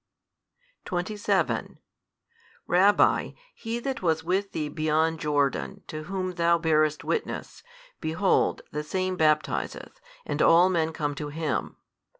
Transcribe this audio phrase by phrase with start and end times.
[0.85, 1.77] 27
[2.65, 7.61] Rabbi, He that was with thee beyond Jordan, to Whom thou barest witness,
[7.99, 11.75] behold, the Same baptizeth, and all men come to Him.